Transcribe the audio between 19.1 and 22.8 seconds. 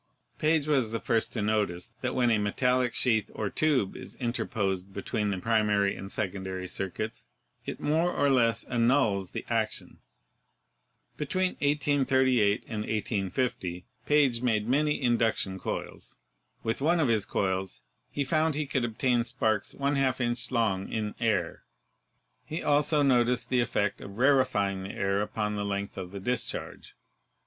sparks y 2 inch long in air. He